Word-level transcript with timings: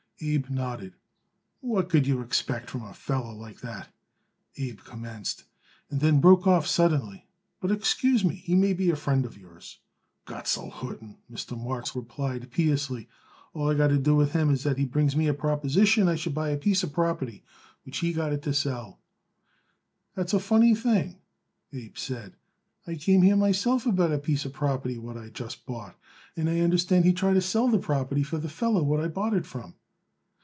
Abe 0.23 0.51
nodded. 0.51 0.93
"What 1.61 1.89
could 1.89 2.05
you 2.05 2.21
expect 2.21 2.69
from 2.69 2.83
a 2.83 2.93
feller 2.93 3.33
like 3.33 3.61
that?" 3.61 3.89
Abe 4.55 4.77
commenced, 4.81 5.45
and 5.89 5.99
then 5.99 6.21
broke 6.21 6.45
off 6.45 6.67
suddenly 6.67 7.25
"but 7.59 7.71
excuse 7.71 8.23
me. 8.23 8.35
He 8.35 8.53
may 8.53 8.73
be 8.73 8.91
a 8.91 8.95
friend 8.95 9.25
of 9.25 9.35
yours." 9.35 9.79
"Gott 10.25 10.47
soll 10.47 10.69
hüten," 10.69 11.15
Mr. 11.31 11.59
Marks 11.59 11.95
replied 11.95 12.51
piously. 12.51 13.07
"All 13.55 13.67
I 13.67 13.73
got 13.73 13.87
to 13.87 13.97
do 13.97 14.15
with 14.15 14.33
him 14.33 14.51
is 14.51 14.61
that 14.63 14.77
he 14.77 14.85
brings 14.85 15.15
me 15.15 15.25
a 15.25 15.33
proposition 15.33 16.07
I 16.07 16.13
should 16.13 16.35
buy 16.35 16.51
a 16.51 16.55
piece 16.57 16.83
of 16.83 16.93
property 16.93 17.43
which 17.81 17.97
he 17.97 18.13
got 18.13 18.31
it 18.31 18.43
to 18.43 18.53
sell." 18.53 18.99
"That's 20.13 20.35
a 20.35 20.39
funny 20.39 20.75
thing," 20.75 21.17
Abe 21.73 21.97
said. 21.97 22.35
"I 22.85 22.93
came 22.93 23.23
here 23.23 23.35
myself 23.35 23.87
about 23.87 24.13
a 24.13 24.19
piece 24.19 24.45
of 24.45 24.53
property 24.53 24.99
what 24.99 25.17
I 25.17 25.29
just 25.29 25.65
bought, 25.65 25.97
and 26.37 26.47
I 26.47 26.59
understand 26.59 27.05
he 27.05 27.11
tried 27.13 27.33
to 27.39 27.41
sell 27.41 27.67
the 27.69 27.79
property 27.79 28.21
for 28.21 28.37
the 28.37 28.49
feller 28.49 28.83
what 28.83 28.99
I 28.99 29.07
bought 29.07 29.33
it 29.33 29.47
from." 29.47 29.73